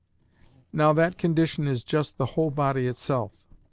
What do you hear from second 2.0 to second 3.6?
the whole body itself.